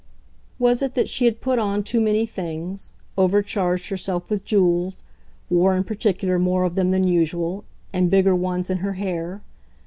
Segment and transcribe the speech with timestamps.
[0.57, 5.03] Was it that she had put on too many things, overcharged herself with jewels,
[5.47, 9.43] wore in particular more of them than usual, and bigger ones, in her hair?